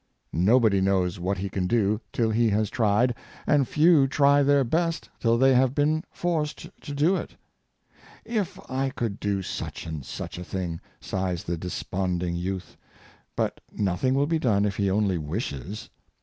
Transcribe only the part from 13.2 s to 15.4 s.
But nothing will be done if he only